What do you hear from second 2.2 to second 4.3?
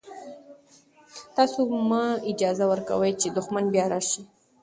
اجازه ورکوئ چې دښمن بیا راشي.